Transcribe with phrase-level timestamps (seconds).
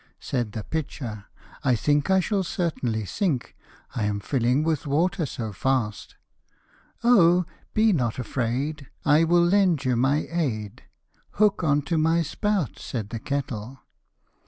[0.19, 1.25] Said the pitcher,"
[1.63, 3.55] I think I shall certainly sink,
[3.93, 6.15] I am filling with water so fast.""
[7.03, 7.45] Oh!
[7.75, 10.85] be not afraid, I will lend you my aid;
[11.33, 13.81] Hook on to my spout," said the kettle.